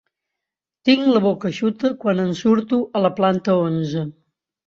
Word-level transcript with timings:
Tinc 0.89 1.09
la 1.15 1.21
boca 1.25 1.49
eixuta 1.51 1.91
quan 2.05 2.23
en 2.25 2.33
surto, 2.41 2.81
a 3.01 3.05
la 3.07 3.11
planta 3.21 3.59
onze. 3.69 4.07